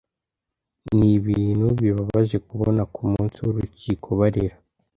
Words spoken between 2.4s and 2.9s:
kubona,